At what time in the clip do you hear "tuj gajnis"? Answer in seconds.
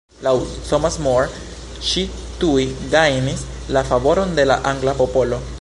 2.41-3.47